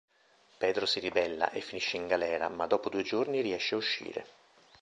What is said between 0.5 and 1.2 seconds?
Pedro si